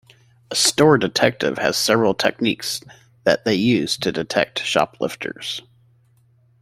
A 0.49 0.55
Store 0.55 0.97
Detective 0.97 1.59
has 1.59 1.77
several 1.77 2.15
techniques 2.15 2.81
that 3.23 3.45
they 3.45 3.53
use 3.53 3.97
to 3.97 4.11
detect 4.11 4.63
shoplifters. 4.63 5.61